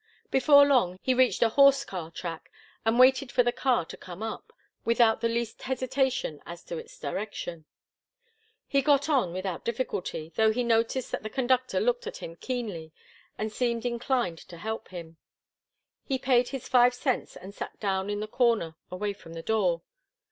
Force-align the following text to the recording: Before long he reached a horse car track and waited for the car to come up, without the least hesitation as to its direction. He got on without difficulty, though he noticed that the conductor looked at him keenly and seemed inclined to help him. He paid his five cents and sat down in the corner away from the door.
Before 0.31 0.65
long 0.65 0.97
he 1.03 1.13
reached 1.13 1.43
a 1.43 1.49
horse 1.49 1.85
car 1.85 2.09
track 2.09 2.49
and 2.83 2.97
waited 2.97 3.31
for 3.31 3.43
the 3.43 3.51
car 3.51 3.85
to 3.85 3.95
come 3.95 4.23
up, 4.23 4.51
without 4.83 5.21
the 5.21 5.29
least 5.29 5.61
hesitation 5.61 6.41
as 6.43 6.63
to 6.63 6.79
its 6.79 6.97
direction. 6.99 7.65
He 8.65 8.81
got 8.81 9.09
on 9.09 9.31
without 9.31 9.63
difficulty, 9.63 10.33
though 10.35 10.49
he 10.51 10.63
noticed 10.63 11.11
that 11.11 11.21
the 11.21 11.29
conductor 11.29 11.79
looked 11.79 12.07
at 12.07 12.17
him 12.17 12.35
keenly 12.35 12.91
and 13.37 13.53
seemed 13.53 13.85
inclined 13.85 14.39
to 14.39 14.57
help 14.57 14.87
him. 14.87 15.17
He 16.03 16.17
paid 16.17 16.47
his 16.49 16.67
five 16.67 16.95
cents 16.95 17.35
and 17.37 17.53
sat 17.53 17.79
down 17.79 18.09
in 18.09 18.21
the 18.21 18.27
corner 18.27 18.77
away 18.89 19.13
from 19.13 19.33
the 19.33 19.43
door. 19.43 19.83